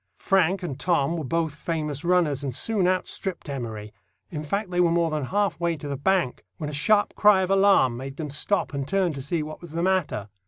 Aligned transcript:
Frank 0.17 0.63
and 0.63 0.79
Tom 0.79 1.15
were 1.15 1.23
both 1.23 1.53
famous 1.53 2.03
runners, 2.03 2.43
and 2.43 2.55
soon 2.55 2.87
outstripped 2.87 3.47
Emory; 3.47 3.93
in 4.31 4.41
fact, 4.41 4.71
they 4.71 4.79
were 4.79 4.89
more 4.89 5.11
than 5.11 5.25
half 5.25 5.59
way 5.59 5.77
to 5.77 5.87
the 5.87 5.95
bank, 5.95 6.43
when 6.57 6.71
a 6.71 6.73
sharp 6.73 7.13
cry 7.13 7.43
of 7.43 7.51
alarm 7.51 7.97
made 7.97 8.17
them 8.17 8.31
stop 8.31 8.73
and 8.73 8.87
turn 8.87 9.13
to 9.13 9.21
see 9.21 9.43
what 9.43 9.61
was 9.61 9.73
the 9.73 9.83
matter. 9.83 10.27